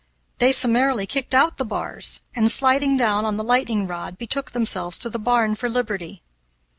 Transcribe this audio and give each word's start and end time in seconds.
They 0.39 0.51
summarily 0.51 1.05
kicked 1.05 1.35
out 1.35 1.57
the 1.57 1.63
bars, 1.63 2.21
and, 2.35 2.49
sliding 2.49 2.97
down 2.97 3.23
on 3.23 3.37
the 3.37 3.43
lightning 3.43 3.85
rod, 3.85 4.17
betook 4.17 4.49
themselves 4.49 4.97
to 4.97 5.11
the 5.11 5.19
barn 5.19 5.53
for 5.53 5.69
liberty. 5.69 6.23